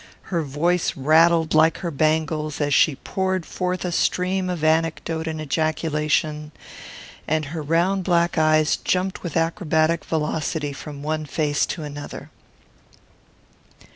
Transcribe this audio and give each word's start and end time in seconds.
Her 0.33 0.41
voice 0.41 0.97
rattled 0.97 1.53
like 1.53 1.77
her 1.77 1.91
bangles 1.91 2.59
as 2.59 2.73
she 2.73 2.95
poured 2.95 3.45
forth 3.45 3.85
a 3.85 3.91
stream 3.91 4.49
of 4.49 4.63
anecdote 4.63 5.27
and 5.27 5.39
ejaculation; 5.39 6.51
and 7.27 7.45
her 7.45 7.61
round 7.61 8.03
black 8.03 8.35
eyes 8.35 8.77
jumped 8.77 9.21
with 9.21 9.37
acrobatic 9.37 10.03
velocity 10.03 10.73
from 10.73 11.03
one 11.03 11.27
face 11.27 11.67
to 11.67 11.83
another. 11.83 12.31